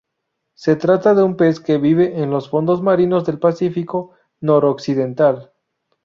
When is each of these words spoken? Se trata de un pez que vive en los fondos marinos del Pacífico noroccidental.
Se 0.55 0.75
trata 0.75 1.13
de 1.13 1.21
un 1.21 1.37
pez 1.37 1.59
que 1.59 1.77
vive 1.77 2.23
en 2.23 2.31
los 2.31 2.49
fondos 2.49 2.81
marinos 2.81 3.23
del 3.23 3.37
Pacífico 3.37 4.13
noroccidental. 4.39 5.51